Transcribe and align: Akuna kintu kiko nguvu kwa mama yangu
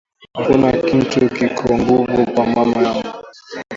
Akuna 0.39 0.67
kintu 0.87 1.21
kiko 1.37 1.67
nguvu 1.81 2.21
kwa 2.31 2.45
mama 2.53 2.77
yangu 2.87 3.13